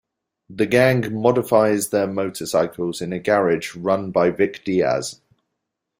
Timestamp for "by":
4.09-4.31